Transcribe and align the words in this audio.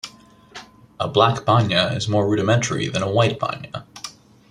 A 0.99 1.07
black 1.07 1.45
banya 1.45 1.89
is 1.93 2.09
more 2.09 2.27
rudimentary 2.27 2.87
than 2.87 3.03
a 3.03 3.11
white 3.11 3.37
banya. 3.37 3.85